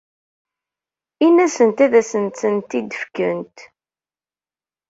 Ini-asent 1.25 1.77
ad 1.85 1.93
asent-tent-id-fkent. 2.01 3.57